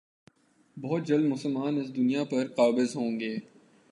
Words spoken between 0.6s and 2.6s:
بہت جلد مسلمان اس دنیا پر